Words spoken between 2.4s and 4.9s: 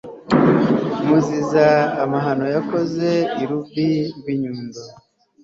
yakoze i rubi rw'i nyundo